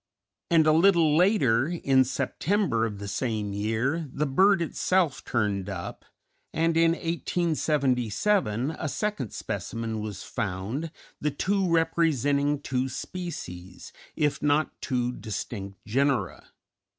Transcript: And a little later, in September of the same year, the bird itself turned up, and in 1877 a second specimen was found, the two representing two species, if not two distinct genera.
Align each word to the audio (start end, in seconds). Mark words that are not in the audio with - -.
And 0.49 0.65
a 0.65 0.71
little 0.71 1.15
later, 1.15 1.67
in 1.67 2.03
September 2.05 2.87
of 2.87 2.97
the 2.97 3.07
same 3.07 3.53
year, 3.53 4.09
the 4.11 4.25
bird 4.25 4.59
itself 4.59 5.23
turned 5.23 5.69
up, 5.69 6.05
and 6.51 6.75
in 6.75 6.93
1877 6.93 8.71
a 8.79 8.89
second 8.89 9.31
specimen 9.31 9.99
was 9.99 10.23
found, 10.23 10.89
the 11.19 11.29
two 11.29 11.69
representing 11.69 12.61
two 12.61 12.89
species, 12.89 13.93
if 14.15 14.41
not 14.41 14.71
two 14.81 15.11
distinct 15.11 15.77
genera. 15.85 16.47